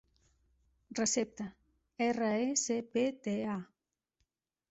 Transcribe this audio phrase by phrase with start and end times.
[0.99, 1.45] Recepta:
[2.07, 3.61] erra, e, ce, pe, te, a.